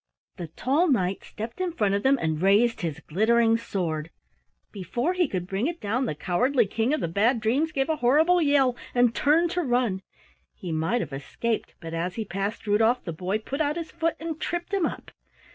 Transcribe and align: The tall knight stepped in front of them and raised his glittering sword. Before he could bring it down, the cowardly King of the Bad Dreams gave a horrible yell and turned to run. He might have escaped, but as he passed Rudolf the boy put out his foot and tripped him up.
The 0.37 0.47
tall 0.47 0.87
knight 0.89 1.23
stepped 1.23 1.61
in 1.61 1.73
front 1.73 1.93
of 1.93 2.01
them 2.01 2.17
and 2.19 2.41
raised 2.41 2.81
his 2.81 3.01
glittering 3.01 3.55
sword. 3.55 4.09
Before 4.71 5.13
he 5.13 5.27
could 5.27 5.45
bring 5.45 5.67
it 5.67 5.79
down, 5.79 6.07
the 6.07 6.15
cowardly 6.15 6.65
King 6.65 6.91
of 6.91 7.01
the 7.01 7.07
Bad 7.07 7.39
Dreams 7.39 7.71
gave 7.71 7.87
a 7.87 7.97
horrible 7.97 8.41
yell 8.41 8.75
and 8.95 9.13
turned 9.13 9.51
to 9.51 9.61
run. 9.61 10.01
He 10.55 10.71
might 10.71 11.01
have 11.01 11.13
escaped, 11.13 11.75
but 11.79 11.93
as 11.93 12.15
he 12.15 12.25
passed 12.25 12.65
Rudolf 12.65 13.03
the 13.03 13.13
boy 13.13 13.37
put 13.37 13.61
out 13.61 13.77
his 13.77 13.91
foot 13.91 14.15
and 14.19 14.41
tripped 14.41 14.73
him 14.73 14.87
up. 14.87 15.11